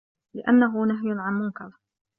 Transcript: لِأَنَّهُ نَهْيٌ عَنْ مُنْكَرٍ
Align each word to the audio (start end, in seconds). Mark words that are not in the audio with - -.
لِأَنَّهُ 0.35 0.85
نَهْيٌ 0.85 1.17
عَنْ 1.19 1.33
مُنْكَرٍ 1.33 1.71